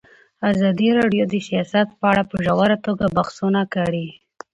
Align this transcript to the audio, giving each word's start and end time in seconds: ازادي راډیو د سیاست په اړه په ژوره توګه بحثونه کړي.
ازادي 0.51 0.89
راډیو 0.99 1.23
د 1.29 1.35
سیاست 1.47 1.87
په 1.99 2.05
اړه 2.11 2.23
په 2.31 2.37
ژوره 2.45 2.77
توګه 2.85 3.05
بحثونه 3.17 3.61
کړي. 3.73 4.07